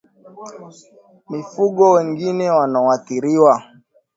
Mifugo 1.29 1.91
wengine 1.91 2.49
wanaoathiriwa 2.49 3.63